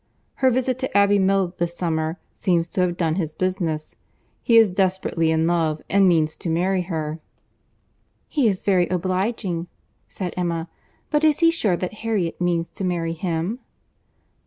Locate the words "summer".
1.77-2.17